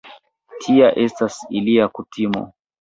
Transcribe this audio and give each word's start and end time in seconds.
Tia 0.63 0.87
estas 1.05 1.39
ilia 1.61 1.89
kutimo. 2.01 2.47